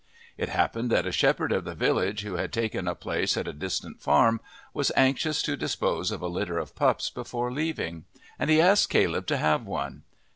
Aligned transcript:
It 0.35 0.49
happened 0.49 0.89
that 0.91 1.05
a 1.05 1.11
shepherd 1.11 1.51
of 1.51 1.63
the 1.63 1.75
village, 1.75 2.21
who 2.21 2.33
had 2.33 2.51
taken 2.51 2.87
a 2.87 2.95
place 2.95 3.37
at 3.37 3.47
a 3.47 3.53
distant 3.53 4.01
farm, 4.01 4.41
was 4.73 4.91
anxious 4.95 5.43
to 5.43 5.55
dispose 5.55 6.09
of 6.09 6.23
a 6.23 6.27
litter 6.27 6.57
of 6.57 6.75
pups 6.75 7.11
before 7.11 7.51
leaving, 7.53 8.05
and 8.39 8.49
he 8.49 8.59
asked 8.59 8.89
Caleb 8.89 9.27
to 9.27 9.37
have 9.37 9.63
one. 9.63 10.01